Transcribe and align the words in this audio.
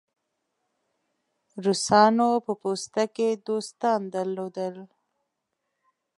روسانو 1.63 2.29
په 2.45 2.53
پوسته 2.61 3.03
کې 3.15 3.27
دوستان 3.47 3.99
درلودل. 4.15 4.75